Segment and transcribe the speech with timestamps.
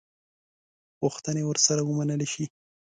[1.01, 2.45] غوښتني ورسره ومنلي شي.